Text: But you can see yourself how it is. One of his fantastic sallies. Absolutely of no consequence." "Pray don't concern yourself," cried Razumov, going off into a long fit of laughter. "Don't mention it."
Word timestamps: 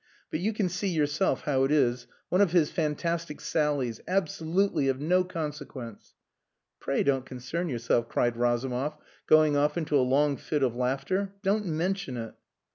But 0.31 0.39
you 0.39 0.51
can 0.51 0.67
see 0.67 0.87
yourself 0.87 1.41
how 1.41 1.63
it 1.63 1.69
is. 1.71 2.07
One 2.29 2.41
of 2.41 2.53
his 2.53 2.71
fantastic 2.71 3.39
sallies. 3.39 4.01
Absolutely 4.07 4.87
of 4.87 4.99
no 4.99 5.23
consequence." 5.23 6.15
"Pray 6.79 7.03
don't 7.03 7.23
concern 7.23 7.69
yourself," 7.69 8.09
cried 8.09 8.35
Razumov, 8.35 8.97
going 9.27 9.55
off 9.55 9.77
into 9.77 9.95
a 9.95 10.01
long 10.01 10.37
fit 10.37 10.63
of 10.63 10.73
laughter. 10.75 11.35
"Don't 11.43 11.67
mention 11.67 12.17
it." 12.17 12.33